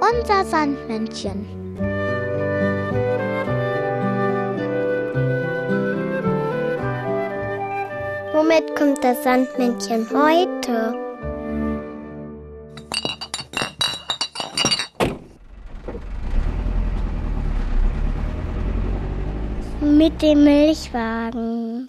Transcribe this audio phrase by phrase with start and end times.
[0.00, 1.46] Unser Sandmännchen.
[8.32, 10.94] Womit kommt das Sandmännchen heute?
[19.80, 21.86] Mit dem Milchwagen.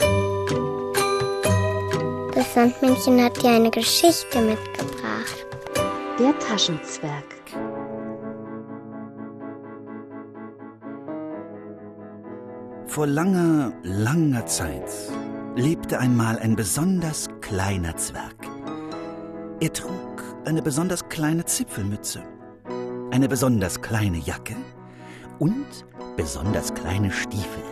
[2.36, 4.99] Das Sandmännchen hat dir eine Geschichte mitgebracht.
[6.20, 7.24] Der Taschenzwerg.
[12.88, 14.92] Vor langer, langer Zeit
[15.56, 18.36] lebte einmal ein besonders kleiner Zwerg.
[19.62, 22.22] Er trug eine besonders kleine Zipfelmütze,
[23.12, 24.58] eine besonders kleine Jacke
[25.38, 25.86] und
[26.18, 27.64] besonders kleine Stiefel.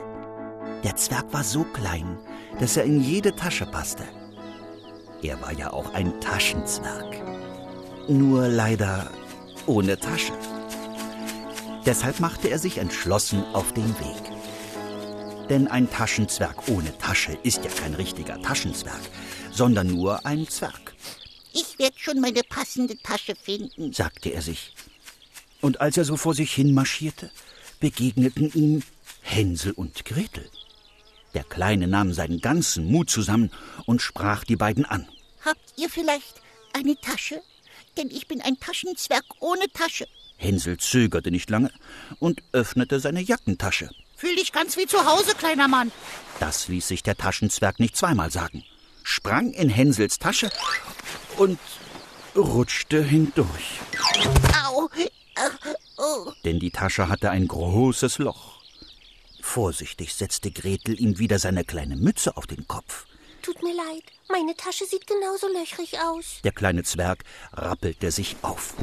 [0.86, 2.18] Der Zwerg war so klein,
[2.62, 4.06] dass er in jede Tasche passte.
[5.22, 7.37] Er war ja auch ein Taschenzwerg.
[8.08, 9.12] Nur leider
[9.66, 10.34] ohne Tasche.
[11.86, 15.48] Deshalb machte er sich entschlossen auf den Weg.
[15.50, 19.00] Denn ein Taschenzwerg ohne Tasche ist ja kein richtiger Taschenzwerg,
[19.52, 20.96] sondern nur ein Zwerg,
[21.54, 23.92] Ich werde schon meine passende Tasche finden.
[23.92, 24.74] sagte er sich.
[25.62, 27.32] Und als er so vor sich hin marschierte,
[27.80, 28.84] begegneten ihm
[29.22, 30.50] Hänsel und Gretel.
[31.34, 33.52] Der Kleine nahm seinen ganzen Mut zusammen
[33.86, 35.08] und sprach die beiden an.
[35.44, 36.42] Habt ihr vielleicht
[36.74, 37.42] eine Tasche?
[37.98, 40.08] Denn ich bin ein Taschenzwerg ohne Tasche.
[40.38, 41.72] Hänsel zögerte nicht lange
[42.20, 43.90] und öffnete seine Jackentasche.
[44.16, 45.92] Fühl dich ganz wie zu Hause, kleiner Mann.
[46.40, 48.64] Das ließ sich der Taschenzwerg nicht zweimal sagen,
[49.04, 50.50] sprang in Hänsels Tasche
[51.38, 51.60] und
[52.36, 53.82] rutschte hindurch.
[54.66, 54.90] Au.
[56.00, 56.32] Oh.
[56.46, 58.62] denn die Tasche hatte ein großes Loch.
[59.42, 63.07] Vorsichtig setzte Gretel ihm wieder seine kleine Mütze auf den Kopf.
[63.48, 66.42] Tut mir leid, meine Tasche sieht genauso löchrig aus.
[66.44, 68.74] Der kleine Zwerg rappelte sich auf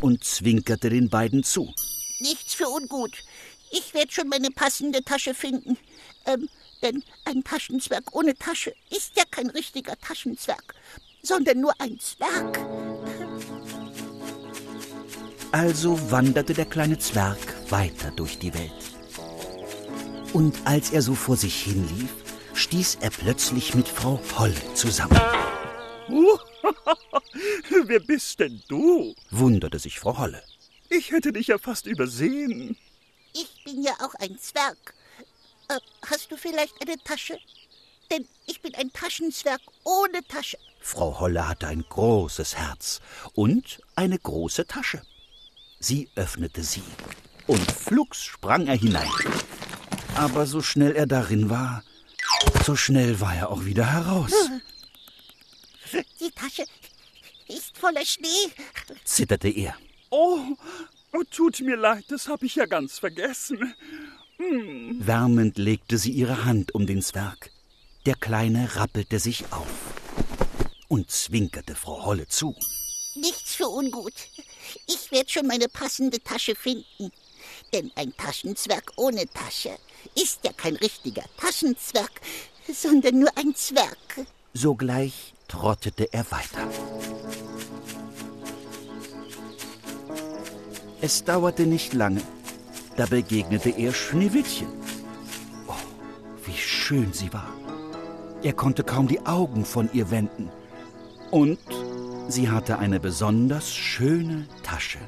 [0.00, 1.74] und zwinkerte den beiden zu.
[2.20, 3.24] Nichts für ungut.
[3.72, 5.76] Ich werde schon meine passende Tasche finden.
[6.24, 6.48] Ähm,
[6.82, 10.72] denn ein Taschenzwerg ohne Tasche ist ja kein richtiger Taschenzwerg,
[11.24, 12.60] sondern nur ein Zwerg.
[15.50, 17.38] Also wanderte der kleine Zwerg
[17.72, 18.70] weiter durch die Welt.
[20.32, 22.21] Und als er so vor sich hinlief,
[22.54, 25.20] stieß er plötzlich mit Frau Holle zusammen.
[27.86, 29.14] Wer bist denn du?
[29.30, 30.42] Wunderte sich Frau Holle.
[30.88, 32.76] Ich hätte dich ja fast übersehen.
[33.34, 34.94] Ich bin ja auch ein Zwerg.
[35.68, 37.38] Äh, hast du vielleicht eine Tasche?
[38.10, 40.58] Denn ich bin ein Taschenzwerg ohne Tasche.
[40.80, 43.00] Frau Holle hatte ein großes Herz
[43.34, 45.02] und eine große Tasche.
[45.80, 46.82] Sie öffnete sie
[47.46, 49.10] und flugs sprang er hinein.
[50.14, 51.82] Aber so schnell er darin war,
[52.64, 54.32] so schnell war er auch wieder heraus.
[56.20, 56.64] Die Tasche
[57.48, 58.50] ist voller Schnee.
[59.04, 59.76] Zitterte er.
[60.10, 60.38] Oh,
[61.12, 63.74] oh tut mir leid, das habe ich ja ganz vergessen.
[64.38, 67.50] Wärmend legte sie ihre Hand um den Zwerg.
[68.06, 69.68] Der Kleine rappelte sich auf
[70.88, 72.56] und zwinkerte Frau Holle zu.
[73.14, 74.14] Nichts für ungut.
[74.86, 77.12] Ich werde schon meine passende Tasche finden.
[77.72, 79.76] Denn ein Taschenzwerg ohne Tasche
[80.14, 82.12] ist ja kein richtiger Taschenzwerg,
[82.72, 84.26] sondern nur ein Zwerg.
[84.54, 86.68] Sogleich trottete er weiter.
[91.00, 92.22] Es dauerte nicht lange,
[92.96, 94.68] da begegnete er Schneewittchen.
[95.66, 95.74] Oh,
[96.44, 97.48] wie schön sie war.
[98.42, 100.50] Er konnte kaum die Augen von ihr wenden.
[101.30, 101.58] Und
[102.28, 104.98] sie hatte eine besonders schöne Tasche,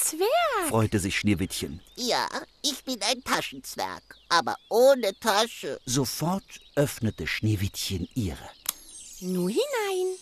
[0.00, 0.68] Zwerg.
[0.68, 1.80] freute sich Schneewittchen.
[1.96, 2.26] Ja,
[2.62, 5.78] ich bin ein Taschenzwerg, aber ohne Tasche.
[5.84, 6.44] Sofort
[6.74, 8.48] öffnete Schneewittchen ihre.
[9.20, 10.16] Nur hinein.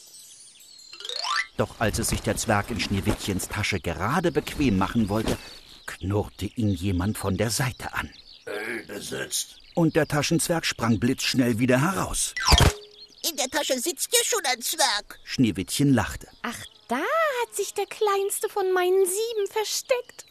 [1.56, 5.38] Doch als es sich der Zwerg in Schneewittchens Tasche gerade bequem machen wollte,
[5.86, 8.10] knurrte ihn jemand von der Seite an.
[8.86, 9.56] besetzt.
[9.74, 12.34] Und der Taschenzwerg sprang blitzschnell wieder heraus.
[13.28, 15.18] In der Tasche sitzt ja schon ein Zwerg.
[15.24, 16.28] Schneewittchen lachte.
[16.42, 20.26] Ach, da hat sich der kleinste von meinen sieben versteckt.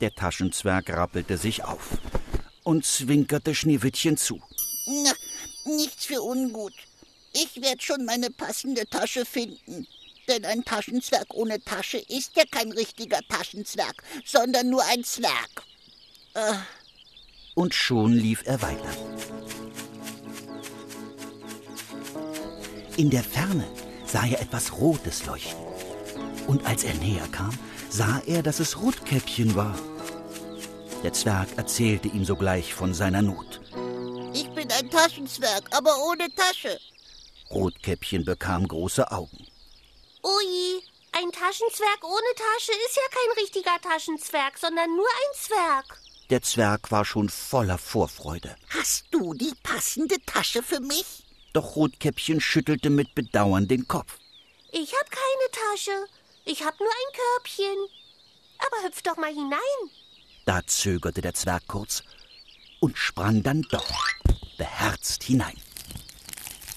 [0.00, 1.98] Der Taschenzwerg rappelte sich auf
[2.64, 4.40] und zwinkerte Schneewittchen zu.
[4.86, 5.12] Na,
[5.64, 6.74] nichts für ungut.
[7.32, 9.86] Ich werde schon meine passende Tasche finden.
[10.28, 15.62] Denn ein Taschenzwerg ohne Tasche ist ja kein richtiger Taschenzwerg, sondern nur ein Zwerg.
[17.54, 18.96] Und schon lief er weiter.
[22.96, 23.66] In der Ferne
[24.04, 25.64] sah er etwas Rotes leuchten.
[26.46, 27.56] Und als er näher kam,
[27.88, 29.74] sah er, dass es Rotkäppchen war.
[31.02, 33.60] Der Zwerg erzählte ihm sogleich von seiner Not.
[34.34, 36.78] Ich bin ein Taschenzwerg, aber ohne Tasche.
[37.50, 39.46] Rotkäppchen bekam große Augen.
[40.22, 45.98] Ui, ein Taschenzwerg ohne Tasche ist ja kein richtiger Taschenzwerg, sondern nur ein Zwerg.
[46.28, 48.54] Der Zwerg war schon voller Vorfreude.
[48.68, 51.21] Hast du die passende Tasche für mich?
[51.52, 54.18] Doch Rotkäppchen schüttelte mit Bedauern den Kopf.
[54.72, 56.06] Ich hab keine Tasche.
[56.44, 57.86] Ich hab nur ein Körbchen.
[58.58, 59.58] Aber hüpf doch mal hinein.
[60.46, 62.02] Da zögerte der Zwerg kurz
[62.80, 63.86] und sprang dann doch
[64.56, 65.56] beherzt hinein.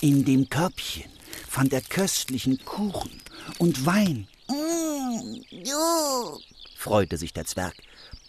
[0.01, 1.11] In dem Körbchen
[1.47, 3.21] fand er köstlichen Kuchen
[3.57, 4.27] und Wein.
[4.47, 6.39] Mm, jo.
[6.75, 7.75] Freute sich der Zwerg.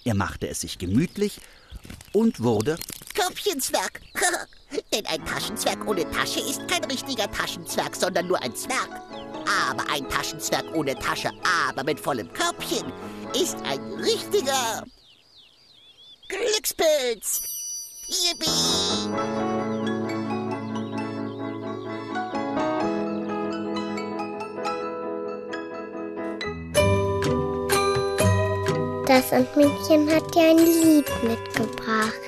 [0.05, 1.41] Er machte es sich gemütlich
[2.13, 2.79] und wurde
[3.15, 4.01] Körbchenzwerg.
[4.93, 8.91] Denn ein Taschenzwerg ohne Tasche ist kein richtiger Taschenzwerg, sondern nur ein Zwerg.
[9.71, 11.31] Aber ein Taschenzwerg ohne Tasche,
[11.69, 12.93] aber mit vollem Körbchen,
[13.35, 14.85] ist ein richtiger
[16.29, 17.43] Glückspilz.
[18.09, 19.56] Yippie!
[29.17, 32.21] Das Sandmännchen hat dir ein Lied mitgebracht.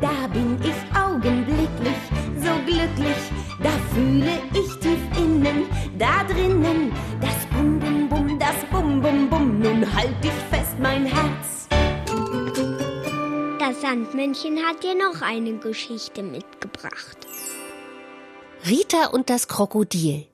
[0.00, 2.00] Da bin ich augenblicklich
[2.42, 3.22] so glücklich,
[3.62, 5.66] da fühle ich tief innen,
[5.98, 11.04] da drinnen, das Bum Bum Bum, das Bum Bum Bum, nun halt dich fest, mein
[11.04, 11.68] Herz.
[13.58, 17.18] Das Sandmännchen hat dir noch eine Geschichte mitgebracht.
[18.66, 20.24] Rita und das Krokodil.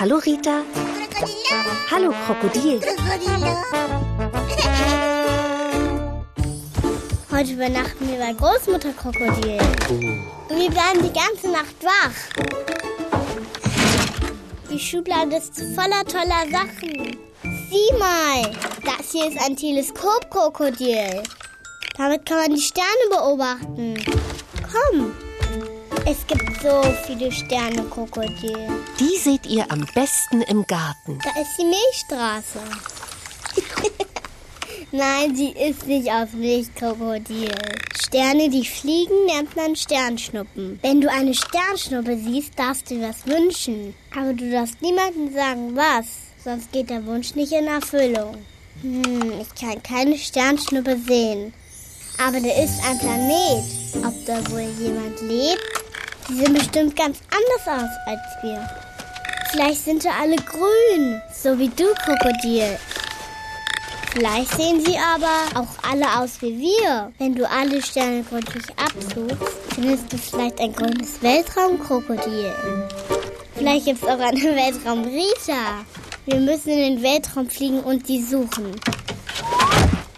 [0.00, 0.62] Hallo Rita.
[1.90, 2.80] Hallo Krokodil.
[7.30, 9.58] Heute übernachten wir bei Großmutter Krokodil.
[10.48, 12.12] Und wir bleiben die ganze Nacht wach.
[14.70, 17.18] Die Schublade ist voller toller Sachen.
[17.42, 18.52] Sieh mal,
[18.84, 21.22] das hier ist ein Teleskopkrokodil.
[21.96, 23.96] Damit kann man die Sterne beobachten.
[24.70, 25.12] Komm,
[26.06, 28.68] es gibt so viele Sterne, Krokodil.
[28.98, 31.18] Die seht ihr am besten im Garten.
[31.22, 32.60] Da ist die Milchstraße.
[34.92, 37.54] Nein, sie ist nicht aus Milchkrokodil.
[37.94, 40.78] Sterne, die fliegen, nennt man Sternschnuppen.
[40.82, 43.94] Wenn du eine Sternschnuppe siehst, darfst du was wünschen.
[44.14, 46.06] Aber du darfst niemandem sagen, was.
[46.44, 48.36] Sonst geht der Wunsch nicht in Erfüllung.
[48.82, 51.54] Hm, ich kann keine Sternschnuppe sehen.
[52.18, 53.64] Aber da ist ein Planet.
[54.04, 55.82] Ob da wohl jemand lebt?
[56.32, 58.70] Die sehen bestimmt ganz anders aus als wir.
[59.50, 62.78] Vielleicht sind da alle grün, so wie du, Krokodil.
[64.12, 67.12] Vielleicht sehen sie aber auch alle aus wie wir.
[67.18, 72.54] Wenn du alle Sterne gründlich absuchst, findest du vielleicht ein grünes Weltraumkrokodil.
[73.54, 75.84] Vielleicht gibt es auch eine Weltraumrita.
[76.24, 78.80] Wir müssen in den Weltraum fliegen und die suchen.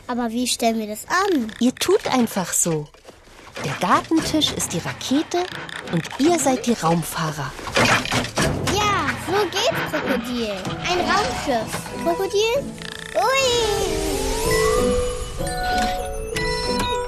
[0.06, 1.52] Aber wie stellen wir das an?
[1.58, 2.86] Ihr tut einfach so.
[3.62, 5.44] Der Gartentisch ist die Rakete
[5.92, 7.52] und ihr seid die Raumfahrer.
[8.74, 10.56] Ja, so geht's, Krokodil.
[10.82, 11.70] Ein Raumschiff.
[12.02, 12.64] Krokodil?
[13.14, 13.94] Ui!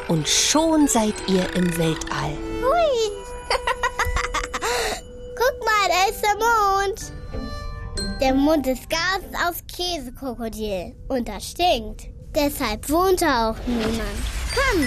[0.08, 2.36] Und schon seid ihr im Weltall.
[2.62, 3.10] Hui!
[5.34, 7.12] Guck mal, da ist der Mond.
[8.20, 12.08] Der Mond ist ganz aus Käsekrokodil und das stinkt.
[12.34, 14.00] Deshalb wohnt da auch niemand.
[14.54, 14.86] Komm!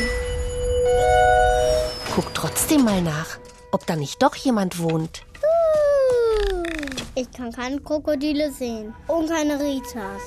[2.15, 3.37] Guckt trotzdem mal nach,
[3.71, 5.23] ob da nicht doch jemand wohnt.
[7.15, 10.21] Ich kann keine Krokodile sehen und keine Ritas.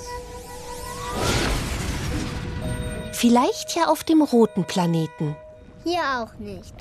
[3.13, 5.37] Vielleicht ja auf dem roten Planeten.
[5.85, 6.75] Hier auch nicht.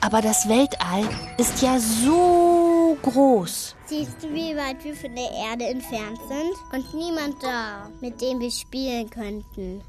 [0.00, 1.04] Aber das Weltall
[1.36, 3.74] ist ja so groß.
[3.86, 6.54] Siehst du, wie weit wir von der Erde entfernt sind?
[6.72, 9.82] Und niemand da, mit dem wir spielen könnten.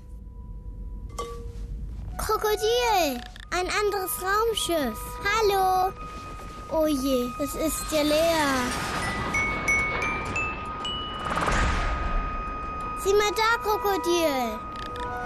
[2.17, 3.21] Krokodil!
[3.51, 4.99] Ein anderes Raumschiff.
[5.23, 5.93] Hallo!
[6.69, 8.47] Oh je, es ist ja leer.
[13.03, 14.59] Sieh mal da, Krokodil.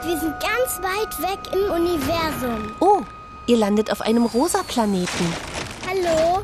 [0.03, 2.75] Wir sind ganz weit weg im Universum.
[2.79, 3.01] Oh,
[3.47, 5.33] ihr landet auf einem rosa Planeten.
[5.87, 6.43] Hallo?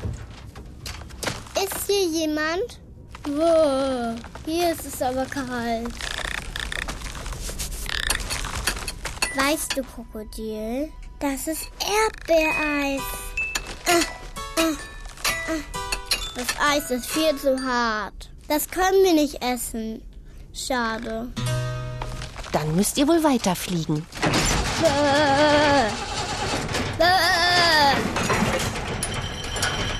[1.55, 2.79] Ist hier jemand?
[3.27, 5.93] Wow, hier ist es aber kalt.
[9.37, 13.01] Weißt du, Krokodil, das ist Erdbeereis.
[13.85, 14.01] Ah,
[14.57, 14.73] ah,
[15.47, 15.77] ah.
[16.35, 18.31] Das Eis ist viel zu hart.
[18.47, 20.01] Das können wir nicht essen.
[20.53, 21.31] Schade.
[22.51, 24.07] Dann müsst ihr wohl weiterfliegen.
[24.83, 25.85] Äh.
[26.97, 27.95] Äh.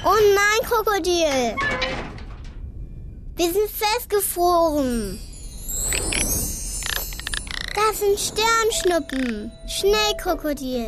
[0.04, 1.56] Oh nein, Krokodil.
[3.36, 5.20] Wir sind festgefroren.
[7.78, 9.52] Das sind Sternschnuppen.
[9.68, 10.88] Schnell, Krokodil.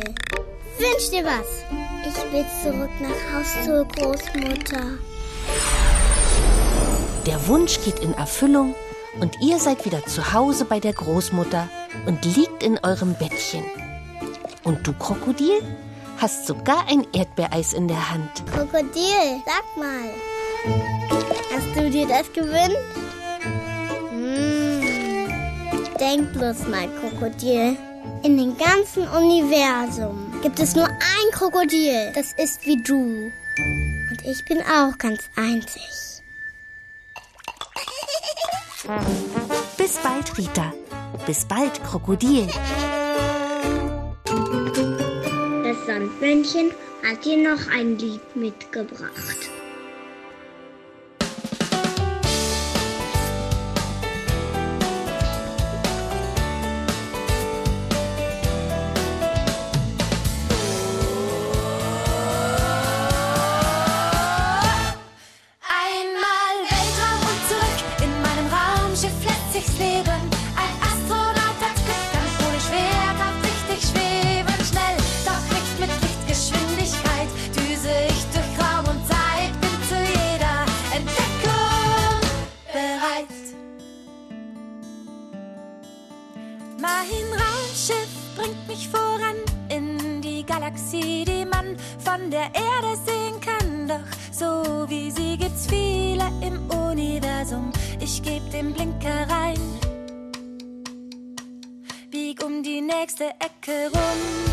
[0.78, 1.62] Wünsch dir was.
[2.02, 4.98] Ich will zurück nach Haus zur Großmutter.
[7.26, 8.74] Der Wunsch geht in Erfüllung
[9.20, 11.68] und ihr seid wieder zu Hause bei der Großmutter
[12.06, 13.62] und liegt in eurem Bettchen.
[14.64, 15.62] Und du, Krokodil,
[16.18, 18.44] hast sogar ein Erdbeereis in der Hand.
[18.52, 20.10] Krokodil, sag mal.
[21.54, 22.99] Hast du dir das gewünscht?
[26.00, 27.76] Denk bloß mal, Krokodil.
[28.22, 33.30] In dem ganzen Universum gibt es nur ein Krokodil, das ist wie du.
[34.10, 36.22] Und ich bin auch ganz einzig.
[39.76, 40.72] Bis bald, Rita.
[41.26, 42.48] Bis bald, Krokodil.
[44.24, 46.70] Das Sandmännchen
[47.06, 49.59] hat dir noch ein Lied mitgebracht.
[94.40, 97.70] So wie sie gibt's viele im Universum.
[98.00, 99.60] Ich geb den Blinker rein,
[102.10, 104.49] bieg um die nächste Ecke rum.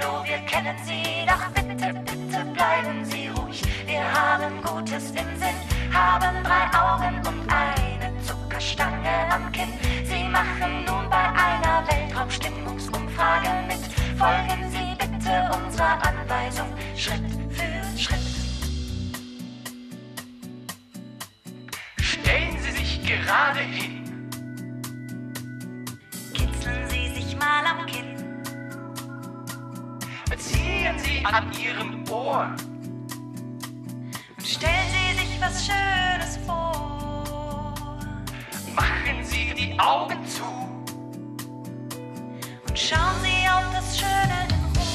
[0.00, 3.62] Hallo, wir kennen Sie, doch bitte, bitte bleiben Sie ruhig.
[3.86, 5.56] Wir haben Gutes im Sinn,
[5.92, 7.17] haben drei Augen
[31.18, 32.54] Sie an Ihrem Ohr.
[34.36, 37.74] Und stellen Sie sich was Schönes vor.
[38.74, 40.44] Machen Sie die Augen zu.
[42.68, 44.94] Und schauen Sie auf das Schöne in Ruhe.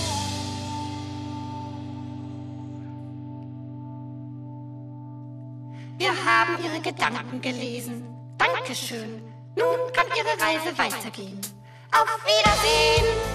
[5.97, 8.05] Wir haben Ihre Gedanken gelesen.
[8.37, 9.21] Dankeschön.
[9.55, 11.41] Nun kann Ihre Reise weitergehen.
[11.91, 13.32] Auf Wiedersehen.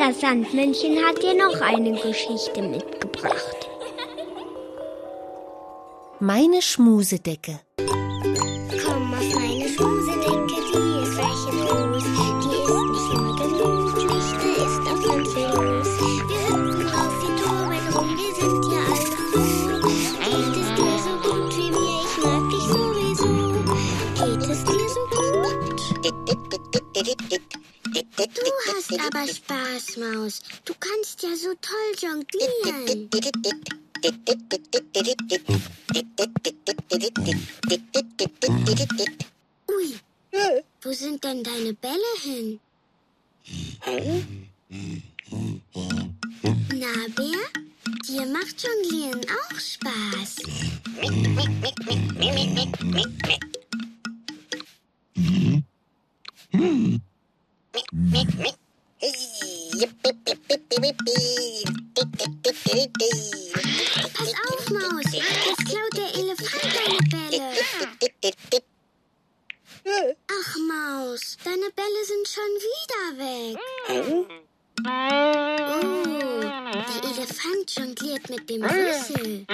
[0.00, 3.68] Das Sandmännchen hat dir noch eine Geschichte mitgebracht.
[6.18, 7.60] Meine Schmusedecke.
[28.34, 30.42] Du hast aber Spaß, Maus.
[30.64, 33.10] Du kannst ja so toll jonglieren.
[39.68, 39.94] Ui,
[40.82, 42.60] wo sind denn deine Bälle hin?
[46.72, 47.44] Na, Bär,
[48.06, 50.36] dir macht Jonglieren auch Spaß.
[64.12, 67.48] Pass auf, Maus, jetzt klaut der Elefant deine Bälle.
[70.28, 73.56] Ach, Maus, deine Bälle sind schon wieder weg.
[73.88, 74.26] Oh,
[76.88, 79.46] der Elefant jongliert mit dem Rüssel.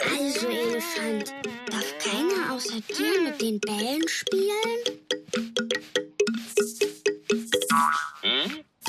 [0.00, 1.34] Also, Elefant,
[2.78, 4.80] außer dir mit den Bällen spielen?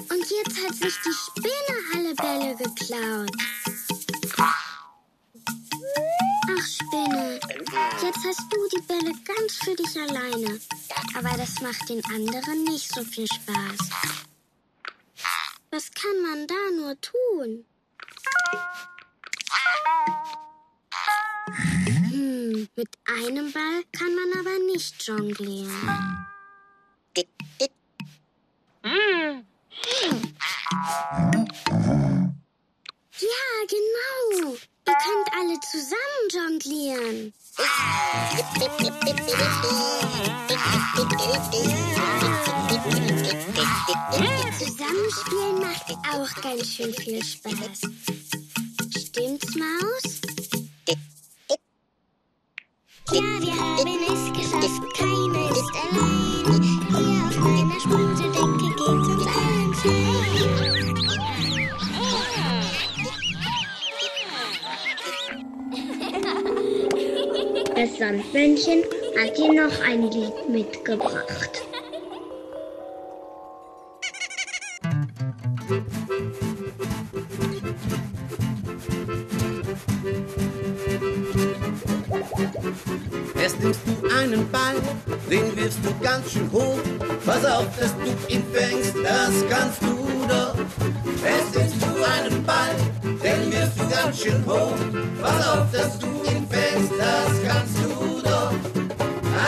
[0.09, 3.31] Und jetzt hat sich die Spinne alle Bälle geklaut.
[6.51, 7.39] Ach, Spinne,
[8.03, 10.59] jetzt hast du die Bälle ganz für dich alleine.
[11.15, 13.89] Aber das macht den anderen nicht so viel Spaß.
[15.71, 17.65] Was kann man da nur tun?
[23.25, 26.25] Einem Ball kann man aber nicht jonglieren.
[33.19, 34.53] Ja, genau.
[34.87, 37.33] Ihr könnt alle zusammen jonglieren.
[44.57, 47.81] Zusammenspielen macht auch ganz schön viel Spaß.
[48.97, 50.28] Stimmt's, Maus?
[53.11, 54.83] Ja, wir haben es geschafft.
[54.95, 56.53] Keiner ist alleine.
[56.95, 59.69] Hier auf meiner Sprudeldecke geht's uns allen.
[67.75, 68.83] Das Sandmännchen
[69.17, 71.63] hat dir noch ein Lied mitgebracht.
[83.61, 84.75] Nimmst du einen Ball,
[85.29, 86.79] den wirfst du ganz schön hoch.
[87.25, 89.97] Pass auf, dass du ihn fängst, das kannst du
[90.29, 90.55] doch.
[91.25, 94.75] Erst nimmst du einen Ball, den wirfst du ganz schön hoch.
[95.21, 98.53] Pass auf, dass du ihn fängst, das kannst du doch.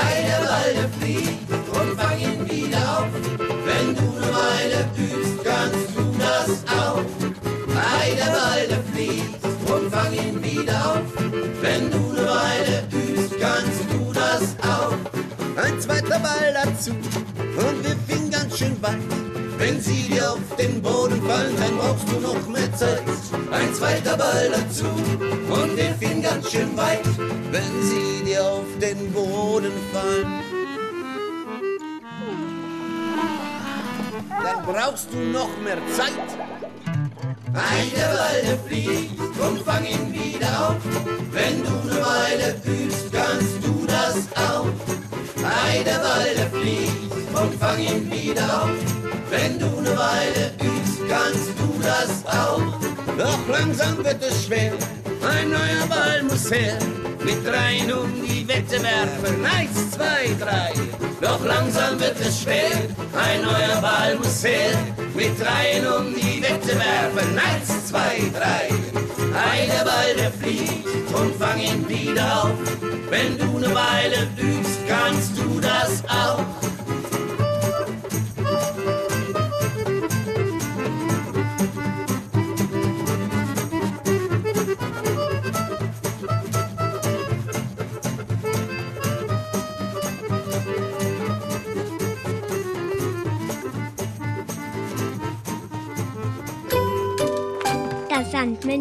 [0.04, 3.08] Ei, der Ball, der fliegt und fang ihn wieder auf.
[3.66, 7.04] Wenn du eine Weile übst, kannst du das auch.
[8.02, 11.02] Ei, der Ball, der fliegt und fang ihn wieder auf.
[11.62, 13.11] Wenn du eine Weile übst,
[16.22, 18.98] Ball dazu und wir fingen ganz schön weit.
[19.58, 23.04] Wenn sie dir auf den Boden fallen, dann brauchst du noch mehr Zeit.
[23.52, 27.06] Ein zweiter Ball dazu und wir fingen ganz schön weit.
[27.52, 30.42] Wenn sie dir auf den Boden fallen,
[34.30, 36.61] dann brauchst du noch mehr Zeit.
[37.54, 40.76] Ein der Ball, der fliegt und fang ihn wieder auf.
[41.32, 44.68] Wenn du eine Weile übst, kannst du das auch.
[45.44, 48.70] Ei, der Ball, der fliegt und fang ihn wieder auf.
[49.30, 52.62] Wenn du eine Weile übst, kannst du das auch.
[53.18, 54.74] Doch langsam wird es schwer,
[55.22, 56.78] ein neuer Ball muss her.
[57.24, 60.74] Mit rein um die Wette werfen, eins, zwei, drei.
[61.22, 62.72] Doch langsam wird es schwer,
[63.14, 64.72] ein neuer Ball muss her.
[65.14, 66.21] Mit rein um die
[66.72, 68.70] Wette werfen, eins, zwei, drei.
[69.36, 72.52] Ei, der Ball, der fliegt und fang ihn wieder auf.
[73.10, 76.46] Wenn du eine Weile übst, kannst du das auch.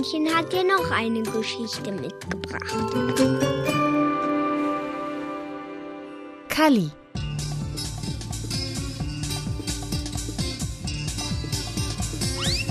[0.01, 2.75] Sandmännchen hat dir noch eine Geschichte mitgebracht.
[6.49, 6.91] Kalli.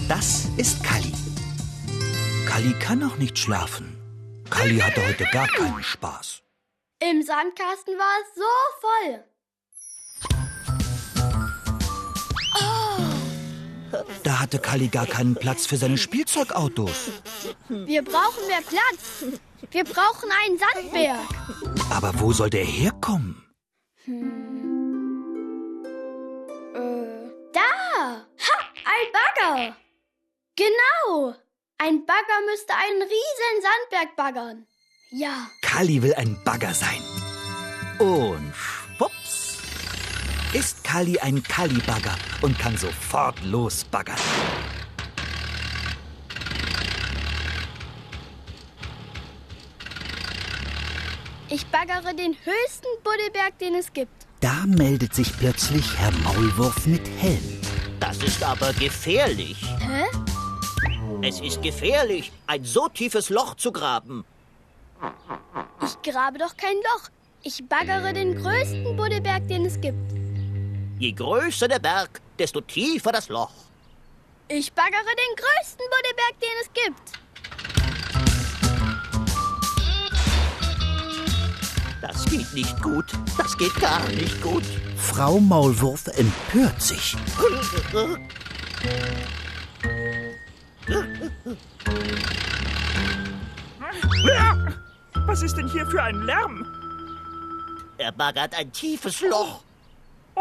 [0.07, 1.13] Das ist Kalli.
[2.47, 3.95] Kalli kann auch nicht schlafen.
[4.49, 6.41] Kalli hatte heute gar keinen Spaß.
[6.99, 8.41] Im Sandkasten war es so
[8.81, 9.23] voll.
[14.23, 17.11] Da hatte Kali gar keinen Platz für seine Spielzeugautos.
[17.69, 19.25] Wir brauchen mehr Platz.
[19.71, 21.19] Wir brauchen einen Sandberg.
[21.89, 23.43] Aber wo soll der herkommen?
[24.05, 24.49] Hm.
[26.75, 27.31] Äh.
[27.53, 28.25] Da!
[28.37, 28.57] Ha!
[28.85, 29.75] Ein Bagger!
[30.55, 31.35] Genau!
[31.77, 34.67] Ein Bagger müsste einen riesen Sandberg baggern.
[35.11, 35.49] Ja.
[35.61, 37.01] Kali will ein Bagger sein.
[37.99, 38.53] Und
[40.53, 44.15] ist Kali ein Kali-Bagger und kann sofort losbaggern.
[51.49, 54.27] Ich baggere den höchsten Buddelberg, den es gibt.
[54.39, 57.59] Da meldet sich plötzlich Herr Maulwurf mit Helm.
[57.99, 59.61] Das ist aber gefährlich.
[59.79, 60.05] Hä?
[61.21, 64.23] Es ist gefährlich, ein so tiefes Loch zu graben.
[65.83, 67.09] Ich grabe doch kein Loch.
[67.43, 70.18] Ich baggere den größten Buddelberg, den es gibt.
[70.99, 73.53] Je größer der Berg, desto tiefer das Loch.
[74.49, 77.19] Ich baggere den größten Buddelberg, den es gibt.
[82.01, 83.05] Das geht nicht gut.
[83.37, 84.63] Das geht gar nicht gut.
[84.97, 87.15] Frau Maulwurf empört sich.
[95.27, 96.65] Was ist denn hier für ein Lärm?
[97.97, 99.63] Er baggert ein tiefes Loch.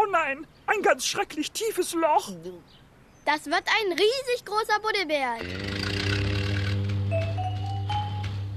[0.01, 2.31] Oh nein, ein ganz schrecklich tiefes Loch.
[3.25, 5.43] Das wird ein riesig großer Buddelberg.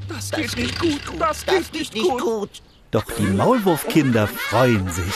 [0.07, 1.01] Das geht nicht gut.
[1.19, 2.61] Das geht nicht gut.
[2.91, 5.13] Doch die Maulwurfkinder freuen sich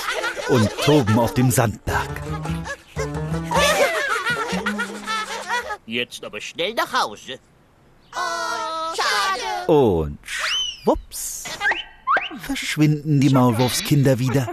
[0.50, 2.10] und toben auf dem Sandberg.
[5.86, 7.40] Jetzt aber schnell nach Hause.
[8.96, 9.72] Schade.
[9.72, 11.44] Und schwupps
[12.42, 14.50] verschwinden die Maulwurfskinder wieder.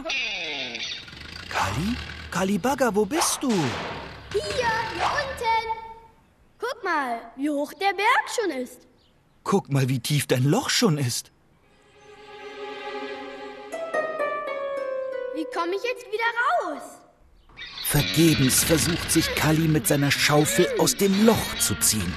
[1.73, 1.97] Kali?
[2.31, 3.51] Kali Bagger, wo bist du?
[3.51, 4.43] Hier,
[4.95, 5.67] hier unten.
[6.59, 8.87] Guck mal, wie hoch der Berg schon ist.
[9.43, 11.33] Guck mal, wie tief dein Loch schon ist.
[15.35, 16.83] Wie komme ich jetzt wieder raus?
[17.85, 22.13] Vergebens versucht sich Kali mit seiner Schaufel aus dem Loch zu ziehen.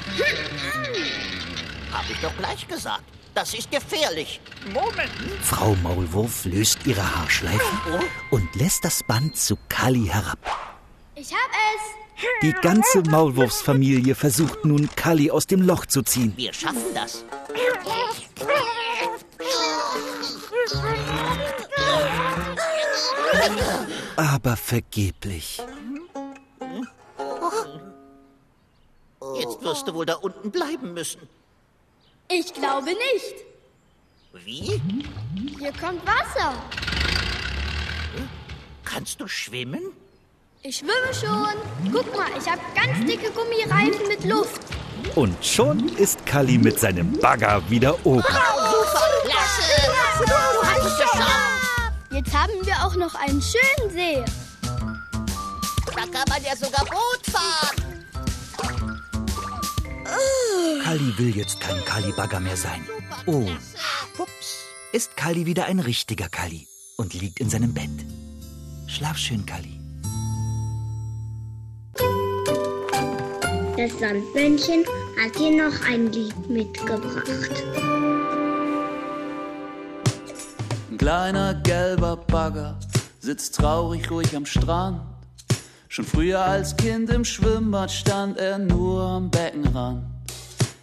[1.92, 3.15] Hab ich doch gleich gesagt.
[3.36, 4.40] Das ist gefährlich.
[4.74, 5.12] Moment.
[5.42, 7.80] Frau Maulwurf löst ihre Haarschleifen
[8.32, 10.40] und lässt das Band zu Kali herab.
[11.16, 12.24] Ich hab es.
[12.42, 16.32] Die ganze Maulwurfsfamilie versucht nun, Kali aus dem Loch zu ziehen.
[16.38, 17.26] Wir schaffen das.
[24.16, 25.62] Aber vergeblich.
[29.38, 31.20] Jetzt wirst du wohl da unten bleiben müssen.
[32.28, 33.46] Ich glaube nicht.
[34.34, 34.82] Wie?
[35.60, 36.54] Hier kommt Wasser.
[38.84, 39.82] Kannst du schwimmen?
[40.64, 41.92] Ich schwimme schon.
[41.92, 44.62] Guck mal, ich habe ganz dicke Gummireifen mit Luft.
[45.16, 48.24] Und schon ist Kali mit seinem Bagger wieder oben.
[48.24, 49.92] Klasse.
[50.26, 50.34] Du
[50.64, 51.92] hast es geschafft.
[52.12, 54.24] Jetzt haben wir auch noch einen schönen See.
[55.86, 57.85] Da kann man ja sogar Boot fahren.
[60.84, 62.86] Kali will jetzt kein Kali-Bagger mehr sein.
[63.26, 63.48] Oh,
[64.18, 67.90] ups, ist Kali wieder ein richtiger Kali und liegt in seinem Bett.
[68.88, 69.80] Schlaf schön, Kali.
[73.78, 74.86] Das Sandmännchen
[75.22, 77.64] hat dir noch ein Lied mitgebracht.
[80.92, 82.80] Ein kleiner gelber Bagger
[83.20, 85.15] sitzt traurig ruhig am Strand.
[85.96, 90.04] Schon früher als Kind im Schwimmbad stand er nur am Beckenrand.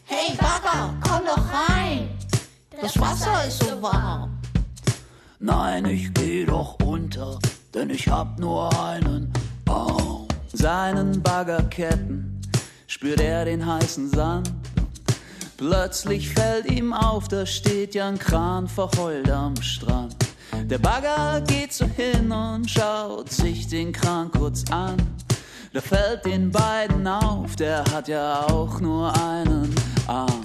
[0.06, 2.08] Hey Bagger, komm doch rein.
[2.80, 4.38] Das Wasser ist so warm.
[5.38, 7.38] Nein, ich geh doch unter,
[7.74, 9.30] denn ich hab nur einen
[9.68, 10.28] Arm.
[10.50, 12.40] Seinen Baggerketten
[12.86, 14.50] spürt er den heißen Sand.
[15.58, 20.16] Plötzlich fällt ihm auf, da steht ja ein Kran verheult am Strand.
[20.64, 24.96] Der Bagger geht so hin und schaut sich den Kran kurz an.
[25.72, 29.74] Da fällt den beiden auf, der hat ja auch nur einen
[30.06, 30.41] Arm.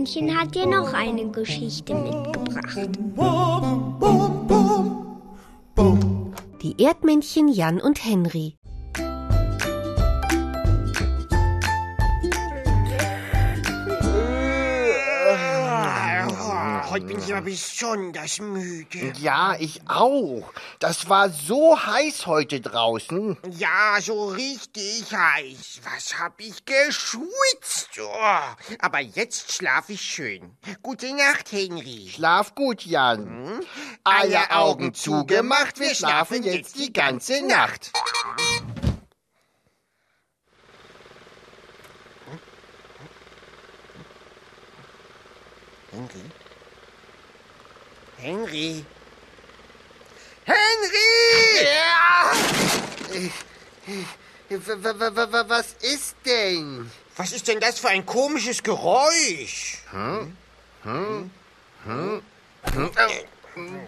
[0.00, 2.88] Sandmännchen hat dir noch eine Geschichte mitgebracht.
[6.62, 8.56] Die Erdmännchen Jan und Henry.
[17.00, 19.12] Heute bin ich aber besonders müde.
[19.20, 20.52] Ja, ich auch.
[20.80, 23.38] Das war so heiß heute draußen.
[23.52, 25.80] Ja, so richtig heiß.
[25.84, 27.88] Was hab ich geschwitzt?
[27.98, 30.56] Oh, aber jetzt schlaf ich schön.
[30.82, 32.10] Gute Nacht, Henry.
[32.12, 33.26] Schlaf gut, Jan.
[33.26, 33.60] Hm?
[34.04, 37.92] Alle Augen zugemacht, wir schlafen jetzt die ganze Nacht.
[45.92, 46.30] Henry?
[48.20, 48.84] Henry?
[50.44, 51.64] Henry!
[51.64, 52.32] Ja!
[54.48, 56.90] W- w- Was ist denn?
[57.16, 59.78] Was ist denn das für ein komisches Geräusch?
[59.90, 60.36] Hm?
[60.82, 61.30] Hm?
[61.84, 62.22] Hm?
[63.54, 63.80] Hm?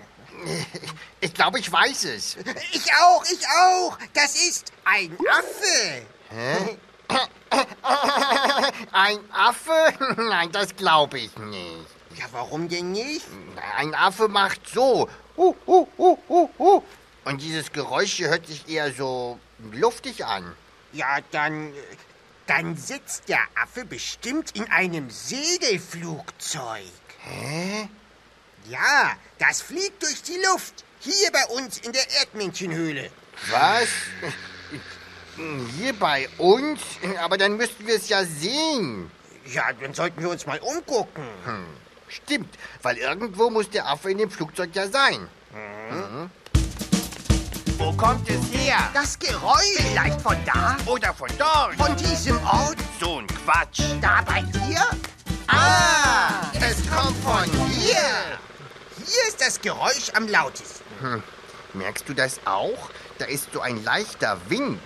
[1.20, 2.36] Ich glaube, ich weiß es.
[2.72, 3.98] Ich auch, ich auch.
[4.14, 6.06] Das ist ein Affe.
[6.30, 6.78] Hä?
[8.92, 9.94] Ein Affe?
[10.16, 11.81] Nein, das glaube ich nicht.
[12.16, 13.26] Ja, warum denn nicht?
[13.76, 15.08] Ein Affe macht so.
[15.36, 16.82] Uh, uh, uh, uh, uh.
[17.24, 19.38] Und dieses Geräusch hier hört sich eher so
[19.72, 20.54] luftig an.
[20.92, 21.72] Ja, dann.
[22.46, 26.82] Dann sitzt der Affe bestimmt in einem Segelflugzeug.
[27.20, 27.88] Hä?
[28.68, 30.84] Ja, das fliegt durch die Luft.
[31.00, 33.10] Hier bei uns in der Erdmännchenhöhle.
[33.50, 33.88] Was?
[35.76, 36.80] Hier bei uns?
[37.20, 39.10] Aber dann müssten wir es ja sehen.
[39.46, 41.24] Ja, dann sollten wir uns mal umgucken.
[41.44, 41.66] Hm.
[42.12, 45.28] Stimmt, weil irgendwo muss der Affe in dem Flugzeug ja sein.
[45.50, 46.30] Mhm.
[47.78, 48.76] Wo kommt es her?
[48.92, 49.78] Das Geräusch.
[49.78, 50.76] Vielleicht von da?
[50.84, 51.74] Oder von dort?
[51.76, 52.76] Von diesem Ort?
[53.00, 53.80] So ein Quatsch.
[54.02, 54.82] Da bei dir?
[55.46, 57.96] Ah, es kommt von hier.
[58.98, 60.84] Hier ist das Geräusch am lautesten.
[61.00, 61.22] Hm.
[61.72, 62.90] Merkst du das auch?
[63.18, 64.82] Da ist so ein leichter Wind.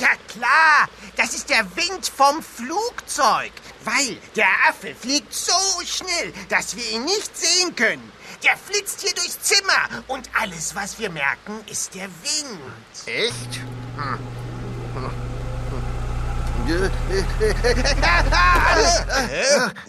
[0.00, 3.50] Ja klar, das ist der Wind vom Flugzeug.
[3.88, 5.52] Weil der Affe fliegt so
[5.86, 8.12] schnell, dass wir ihn nicht sehen können.
[8.42, 13.06] Der flitzt hier durchs Zimmer und alles, was wir merken, ist der Wind.
[13.06, 13.60] Echt?
[13.96, 14.18] Hm.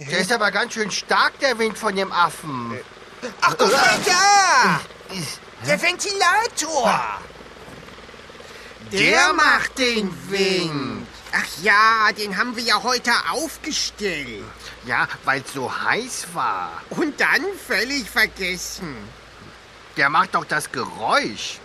[0.10, 2.80] Der ist aber ganz schön stark, der Wind von dem Affen.
[3.42, 4.80] Ach, guck mal da!
[5.68, 7.20] Der Ventilator!
[8.94, 10.99] Der macht den Wind.
[11.32, 14.44] Ach ja, den haben wir ja heute aufgestellt.
[14.86, 16.82] Ja, weil es so heiß war.
[16.89, 18.96] Und dann völlig vergessen.
[19.98, 21.60] Der macht doch das Geräusch.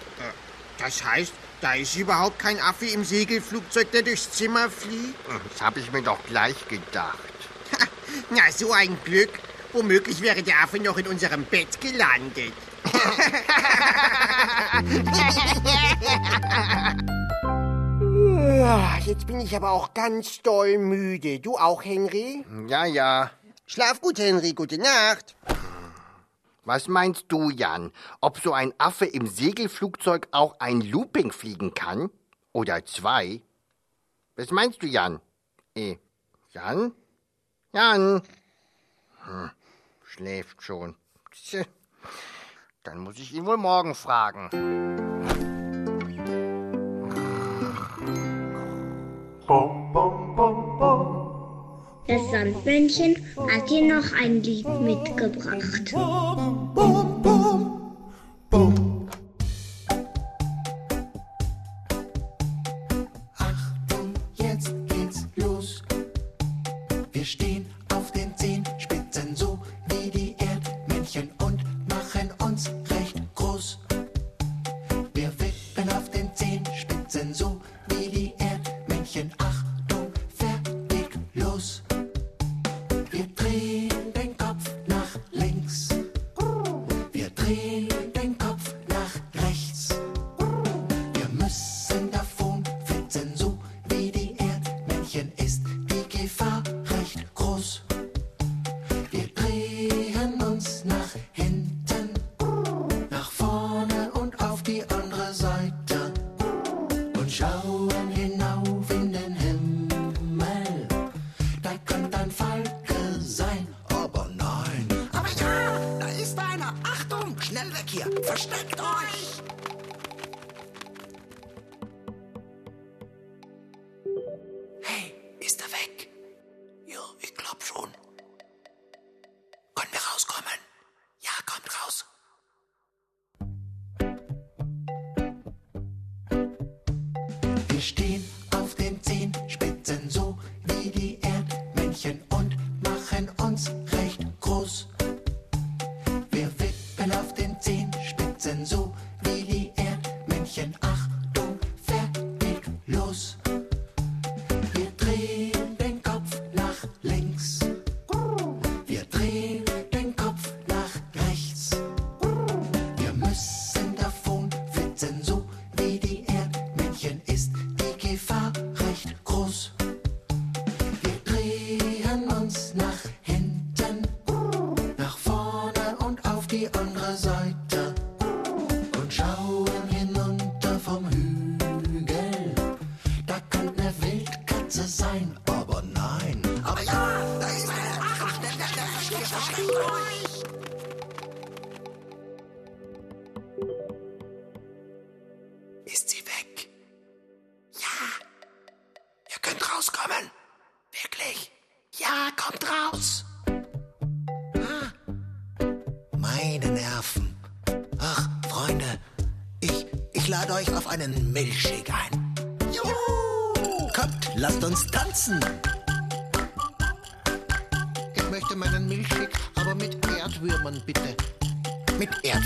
[0.79, 5.15] Das heißt, da ist überhaupt kein Affe im Segelflugzeug, der durchs Zimmer fliegt?
[5.53, 7.19] Das habe ich mir doch gleich gedacht.
[8.31, 9.31] Na, so ein Glück.
[9.73, 12.53] Womöglich wäre der Affe noch in unserem Bett gelandet.
[19.05, 21.39] Jetzt bin ich aber auch ganz doll müde.
[21.39, 22.45] Du auch, Henry?
[22.67, 23.31] Ja, ja.
[23.67, 24.55] Schlaf gut, Henry.
[24.55, 25.37] Gute Nacht.
[26.65, 27.93] Was meinst du, Jan?
[28.23, 32.11] Ob so ein Affe im Segelflugzeug auch ein Looping fliegen kann?
[32.53, 33.43] Oder zwei?
[34.37, 35.21] Was meinst du, Jan?
[35.75, 35.97] Eh,
[36.53, 36.93] Jan?
[37.73, 38.23] Jan?
[39.25, 39.51] Hm,
[40.03, 40.97] schläft schon.
[42.83, 44.49] Dann muss ich ihn wohl morgen fragen.
[52.07, 53.17] Das Sandmännchen
[53.51, 55.95] hat dir noch ein Lied mitgebracht.
[64.37, 65.83] Jetzt geht's los.
[67.13, 67.67] Wir stehen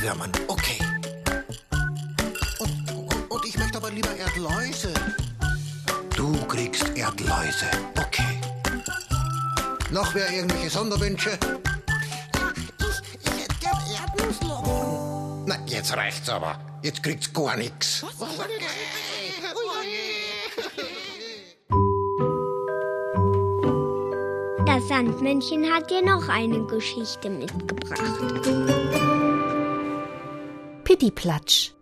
[0.08, 0.78] Erdwürmern, okay.
[2.60, 4.94] Und, und ich möchte aber lieber Erdläuse.
[6.16, 7.66] Du kriegst Erdläuse,
[7.98, 8.40] okay.
[9.90, 11.38] Noch wer irgendwelche Sonderwünsche?
[13.22, 15.44] Ich hätte gern Erdnussflocken.
[15.46, 16.58] Na, jetzt reicht's aber.
[16.82, 18.02] Jetzt kriegt's gar nichts.
[24.64, 28.87] Das Sandmännchen hat dir noch eine Geschichte mitgebracht.
[30.88, 31.72] Pittiplatsch.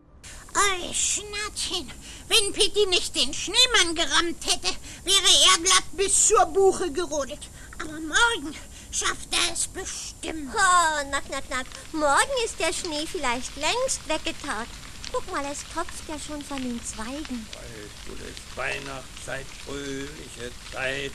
[0.52, 1.88] Ei, Schnattchen,
[2.26, 7.38] wenn Pitti nicht den Schneemann gerammt hätte, wäre er glatt bis zur Buche gerodet.
[7.80, 8.52] Aber morgen
[8.90, 10.52] schafft er es bestimmt.
[10.52, 11.66] Oh, nack, nack, nack.
[11.92, 14.66] Morgen ist der Schnee vielleicht längst weggetaut.
[15.12, 17.46] Guck mal, es tropft ja schon von den Zweigen.
[17.52, 21.12] Weißt du, es Weihnachtszeit, fröhliche Zeit.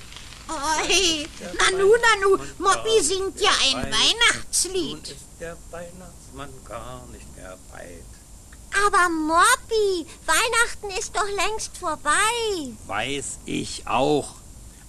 [0.51, 1.27] Oi,
[1.59, 5.07] Nanu, Nanu, Moppi singt ja ein Nun Weihnachtslied.
[5.09, 8.03] ist der Weihnachtsmann gar nicht mehr weit.
[8.85, 12.73] Aber Moppi, Weihnachten ist doch längst vorbei.
[12.87, 14.35] Weiß ich auch.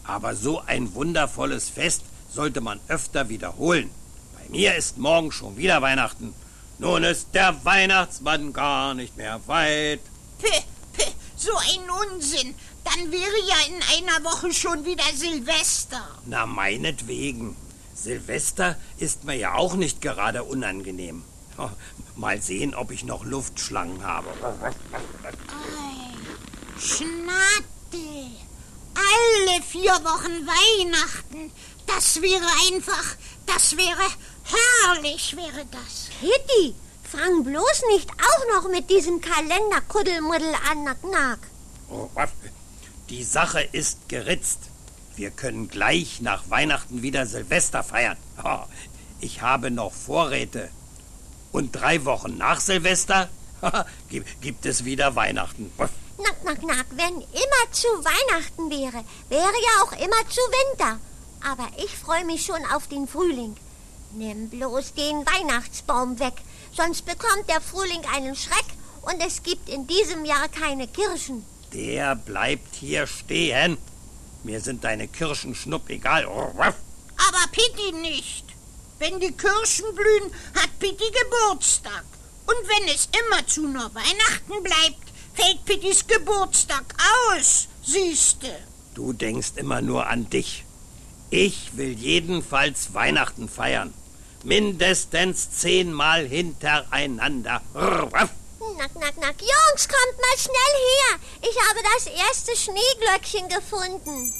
[0.05, 3.90] Aber so ein wundervolles Fest sollte man öfter wiederholen.
[4.37, 6.35] Bei mir ist morgen schon wieder Weihnachten.
[6.79, 10.01] Nun ist der Weihnachtsmann gar nicht mehr weit.
[10.40, 12.55] Pih, pih, so ein Unsinn.
[12.85, 16.03] Dann wäre ja in einer Woche schon wieder Silvester.
[16.27, 17.57] Na, meinetwegen.
[17.95, 21.23] Silvester ist mir ja auch nicht gerade unangenehm.
[22.16, 24.29] Mal sehen, ob ich noch Luftschlangen habe.
[26.79, 27.62] Schnatte.
[28.95, 31.53] Alle vier Wochen Weihnachten.
[31.87, 33.16] Das wäre einfach,
[33.47, 34.03] das wäre
[34.45, 36.09] herrlich, wäre das.
[36.21, 41.38] Kitty, fang bloß nicht auch noch mit diesem Kalenderkuddelmuddel an, nack, nack.
[41.88, 42.31] Oh, was?
[43.12, 44.70] Die Sache ist geritzt.
[45.16, 48.16] Wir können gleich nach Weihnachten wieder Silvester feiern.
[49.20, 50.70] Ich habe noch Vorräte.
[51.53, 53.29] Und drei Wochen nach Silvester
[54.40, 55.70] gibt es wieder Weihnachten.
[55.77, 60.98] Nack, nack, nack, wenn immer zu Weihnachten wäre, wäre ja auch immer zu Winter.
[61.46, 63.55] Aber ich freue mich schon auf den Frühling.
[64.12, 66.37] Nimm bloß den Weihnachtsbaum weg,
[66.75, 68.72] sonst bekommt der Frühling einen Schreck
[69.03, 71.44] und es gibt in diesem Jahr keine Kirschen.
[71.72, 73.78] Der bleibt hier stehen.
[74.44, 76.26] Mir sind deine Kirschen schnupp egal.
[76.26, 76.52] Oh.
[76.58, 78.44] Aber Pitti nicht.
[78.98, 82.04] Wenn die Kirschen blühen, hat Pitti Geburtstag.
[82.46, 86.85] Und wenn es immerzu nur Weihnachten bleibt, fällt Pittis Geburtstag
[87.30, 88.48] aus, siehste.
[88.94, 90.64] Du denkst immer nur an dich.
[91.30, 93.94] Ich will jedenfalls Weihnachten feiern.
[94.44, 97.62] Mindestens zehnmal hintereinander.
[97.73, 98.31] Waff.
[98.77, 99.40] Nack, nack, nack.
[99.40, 101.19] Jungs, kommt mal schnell her.
[101.42, 104.33] Ich habe das erste Schneeglöckchen gefunden.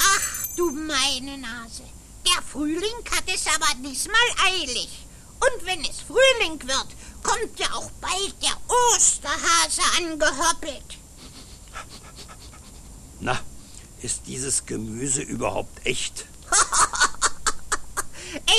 [0.00, 1.84] Ach, du meine Nase.
[2.26, 4.16] Der Frühling hat es aber diesmal
[4.46, 5.06] eilig.
[5.40, 6.88] Und wenn es Frühling wird,
[7.22, 10.98] kommt ja auch bald der Osterhase angehoppelt.
[13.20, 13.40] Na,
[14.02, 16.26] ist dieses Gemüse überhaupt echt?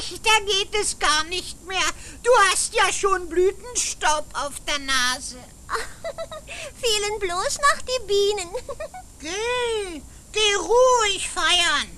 [0.10, 1.86] Echter geht es gar nicht mehr.
[2.24, 5.38] Du hast ja schon Blütenstaub auf der Nase.
[6.82, 8.50] Fehlen bloß noch die Bienen.
[9.20, 10.02] Geh,
[10.32, 11.90] geh ruhig feiern.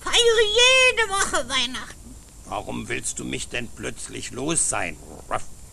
[0.00, 2.16] Feiere jede Woche Weihnachten.
[2.46, 4.96] Warum willst du mich denn plötzlich los sein?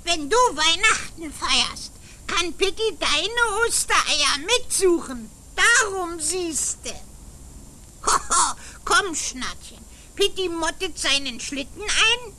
[0.04, 1.94] Wenn du Weihnachten feierst,
[2.28, 5.32] kann Pitti deine Ostereier mitsuchen.
[5.56, 6.94] Darum siehste.
[8.06, 9.91] Hoho, komm, Schnattchen.
[10.22, 12.34] Pitti mottet seinen Schlitten ein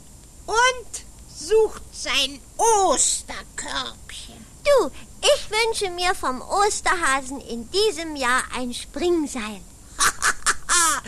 [0.46, 4.46] und sucht sein Osterkörbchen.
[4.62, 9.60] Du, ich wünsche mir vom Osterhasen in diesem Jahr ein Springseil.
[9.98, 11.02] Ach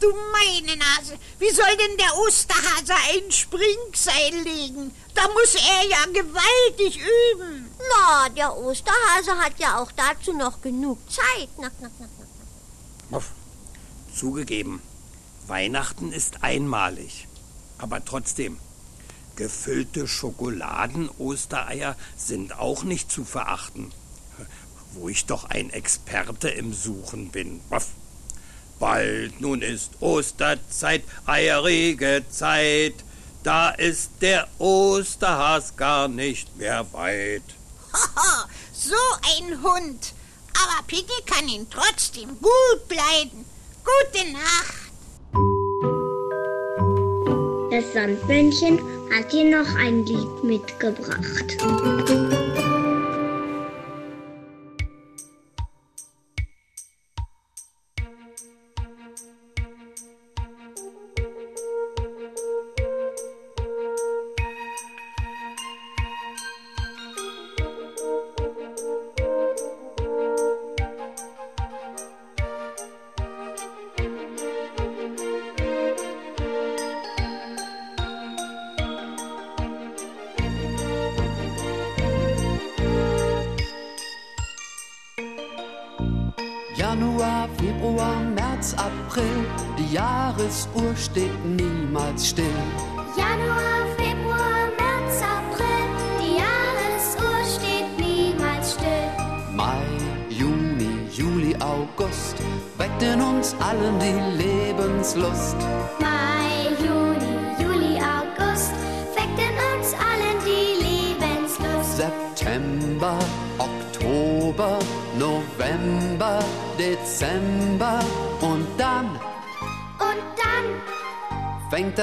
[0.00, 4.94] du meine Nase, wie soll denn der Osterhase ein Springseil legen?
[5.14, 6.98] Da muss er ja gewaltig
[7.34, 7.70] üben.
[7.90, 11.50] Na, der Osterhase hat ja auch dazu noch genug Zeit.
[11.58, 12.08] Nack, nack, nack,
[13.10, 13.22] nack.
[14.14, 14.80] Zugegeben,
[15.48, 17.28] Weihnachten ist einmalig.
[17.78, 18.58] Aber trotzdem,
[19.36, 23.92] gefüllte Schokoladen-Ostereier sind auch nicht zu verachten.
[24.92, 27.60] Wo ich doch ein Experte im Suchen bin.
[28.78, 32.94] Bald nun ist Osterzeit, eierige Zeit.
[33.42, 37.42] Da ist der Osterhas gar nicht mehr weit.
[38.72, 38.94] So
[39.38, 40.12] ein Hund.
[40.52, 43.44] Aber Pitti kann ihn trotzdem gut leiden.
[43.84, 44.85] Gute Nacht.
[47.76, 48.78] Das Sandmännchen
[49.14, 51.58] hat dir noch ein Lied mitgebracht.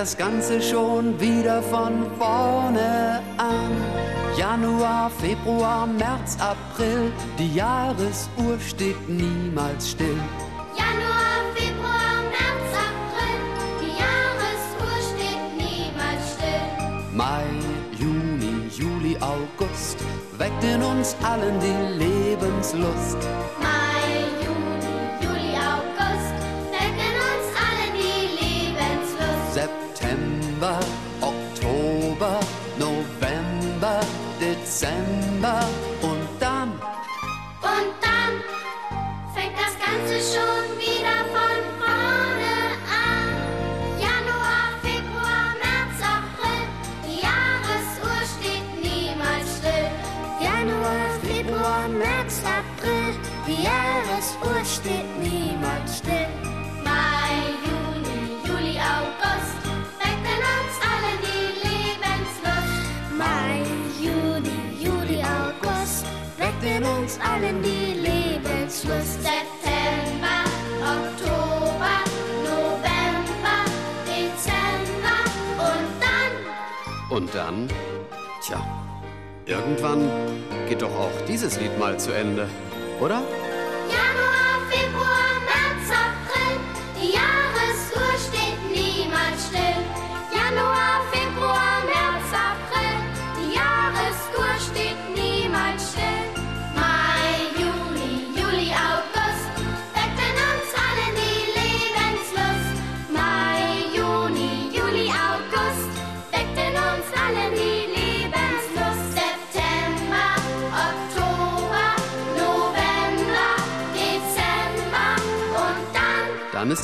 [0.03, 3.71] Das Ganze schon wieder von vorne an.
[4.37, 10.17] Januar, Februar, März, April, die Jahresuhr steht niemals still.
[10.75, 13.39] Januar, Februar, März, April,
[13.81, 17.15] die Jahresuhr steht niemals still.
[17.15, 17.45] Mai,
[17.97, 19.99] Juni, Juli, August
[20.37, 23.19] weckt in uns allen die Lebenslust.
[23.61, 23.72] Mai,
[40.13, 40.62] das Ganze
[77.13, 77.67] Und dann,
[78.41, 78.59] tja,
[79.45, 80.09] irgendwann
[80.67, 82.47] geht doch auch dieses Lied mal zu Ende,
[82.99, 83.21] oder?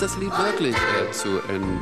[0.02, 1.82] Ist das Lied wirklich äh, zu Ende.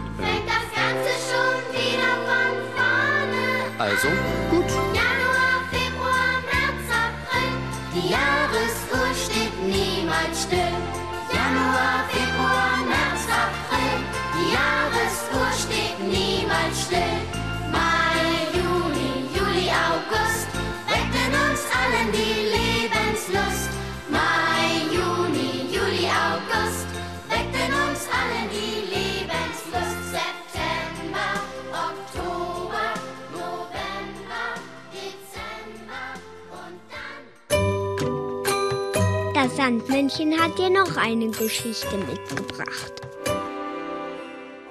[2.26, 3.44] von vorne.
[3.78, 4.08] Also,
[4.50, 4.70] gut.
[4.96, 7.54] Januar, Februar, März, April,
[7.94, 10.78] die Jahresuhr steht niemals still.
[11.32, 14.00] Januar, Februar, März, April,
[14.34, 17.27] die Jahresuhr steht niemals still.
[39.68, 43.02] Sandmännchen hat dir noch eine Geschichte mitgebracht.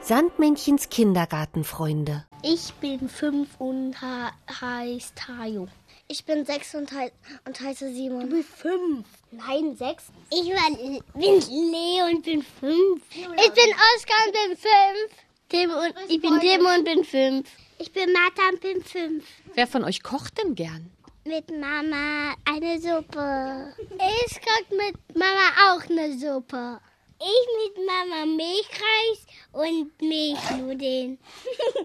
[0.01, 2.25] Sandmännchens Kindergartenfreunde.
[2.43, 5.69] Ich bin fünf und ha heiß Tayo.
[6.09, 7.13] Ich bin sechs und, hei
[7.45, 8.31] und heiße Simon.
[8.31, 9.07] Du bist fünf.
[9.33, 10.05] Nein, sechs.
[10.31, 10.71] Ich war,
[11.13, 13.03] bin Leo und bin fünf.
[13.11, 15.13] Ich bin Oskar und bin fünf.
[15.51, 17.51] Tim und, ich bin Tim und bin fünf.
[17.79, 19.25] Ich bin Martha und bin fünf.
[19.55, 20.91] Wer von euch kocht denn gern?
[21.27, 23.75] Mit Mama eine Suppe.
[23.81, 26.81] Ich koch mit Mama auch eine Suppe.
[27.19, 31.19] Ich mit Mama Milchreis und Milchnudeln.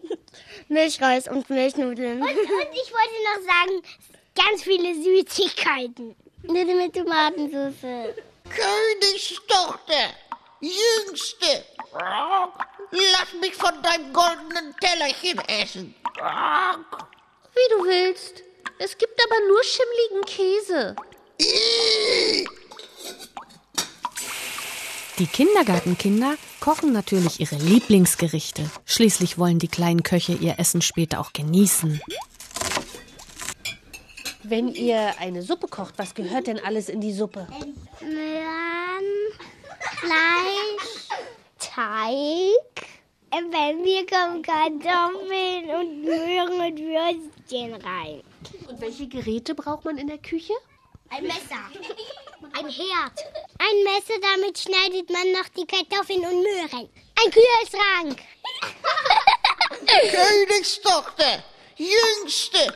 [0.67, 2.21] Milchreis und Milchnudeln.
[2.21, 3.81] Und, und ich wollte noch sagen,
[4.35, 6.15] ganz viele Süßigkeiten.
[6.43, 8.13] Bitte mit Tomatensauce.
[8.47, 10.13] Königstochter,
[10.59, 11.65] Jüngste,
[12.91, 15.95] lass mich von deinem goldenen Tellerchen essen.
[17.55, 18.43] Wie du willst.
[18.83, 20.95] Es gibt aber nur schimmligen Käse.
[25.19, 28.71] Die Kindergartenkinder kochen natürlich ihre Lieblingsgerichte.
[28.85, 32.01] Schließlich wollen die kleinen Köche ihr Essen später auch genießen.
[34.41, 37.47] Wenn ihr eine Suppe kocht, was gehört denn alles in die Suppe?
[38.01, 39.05] Möhren,
[39.99, 41.07] Fleisch,
[41.59, 43.00] Teig.
[43.31, 48.21] Bei mir kommen Kartoffeln und Möhren und Würstchen rein.
[48.67, 50.53] Und welche Geräte braucht man in der Küche?
[51.09, 51.63] Ein Messer.
[52.53, 53.19] Ein Herd.
[53.57, 56.89] Ein Messer, damit schneidet man noch die Kartoffeln und Möhren.
[57.23, 58.21] Ein Kühlschrank.
[60.11, 61.43] Königstochter,
[61.77, 62.73] Jüngste,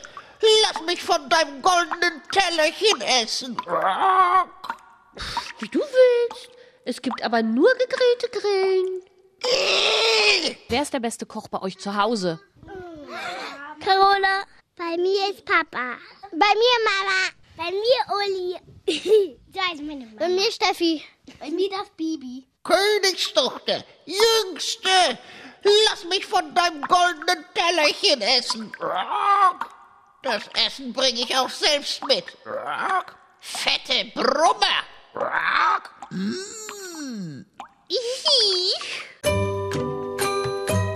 [0.62, 3.56] lass mich von deinem goldenen Tellerchen essen.
[5.58, 6.50] Wie du willst.
[6.84, 9.02] Es gibt aber nur gegrillte Grillen.
[10.68, 12.40] Wer ist der beste Koch bei euch zu Hause?
[13.80, 14.44] Carola.
[14.76, 15.96] Bei mir ist Papa.
[16.32, 17.30] Bei mir Mama.
[17.56, 18.56] Bei mir Uli.
[19.52, 20.18] da ist meine Mama.
[20.18, 21.02] Bei mir Steffi.
[21.40, 22.46] Bei mir das Bibi.
[22.62, 25.18] Königstochter, Jüngste,
[25.62, 28.72] lass mich von deinem goldenen Tellerchen essen.
[30.22, 32.24] Das Essen bringe ich auch selbst mit.
[33.40, 34.82] Fette Brummer.
[36.10, 36.34] Mm.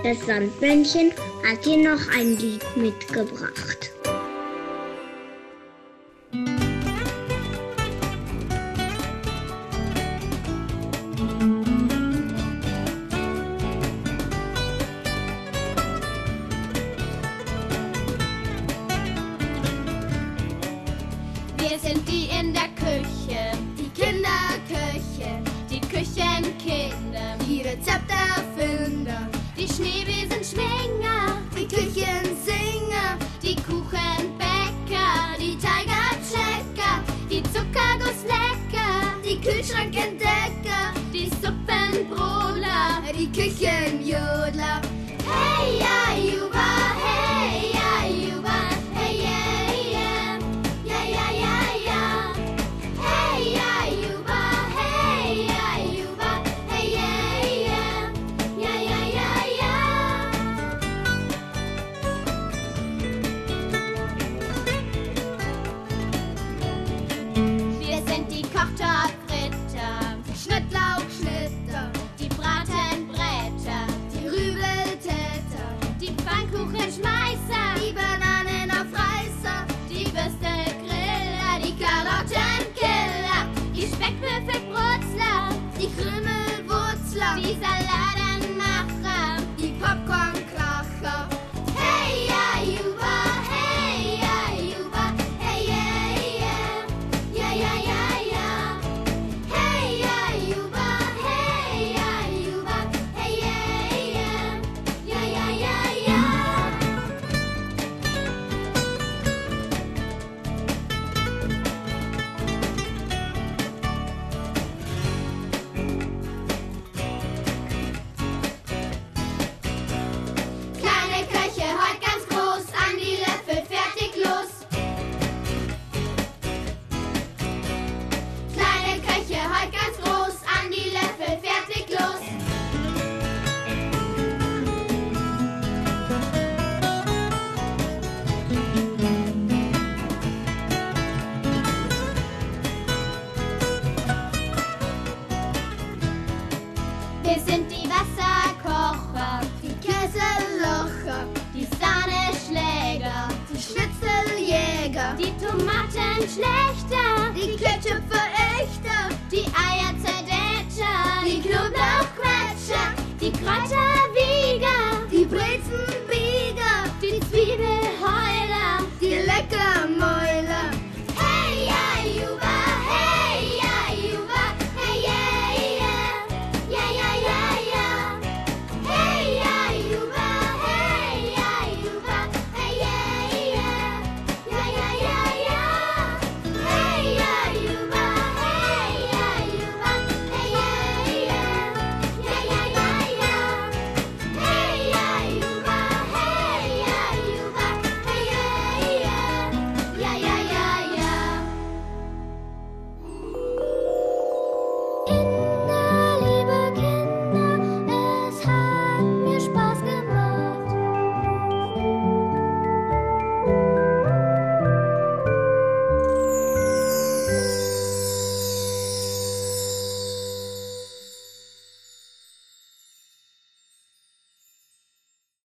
[0.03, 1.13] Das Sandmännchen
[1.47, 3.91] hat dir noch ein Lied mitgebracht.